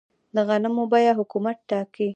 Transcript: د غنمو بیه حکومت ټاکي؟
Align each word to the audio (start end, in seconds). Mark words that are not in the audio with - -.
د 0.35 0.37
غنمو 0.47 0.83
بیه 0.91 1.13
حکومت 1.19 1.57
ټاکي؟ 1.69 2.07